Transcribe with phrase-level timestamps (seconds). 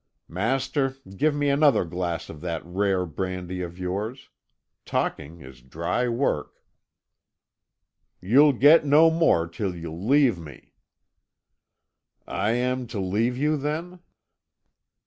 [0.27, 4.29] Master, give me another glass of that rare brandy of yours.
[4.83, 6.63] Talking is dry work."
[8.19, 10.73] "You'll get no more till you leave me."
[12.25, 13.99] "I am to leave you, then?"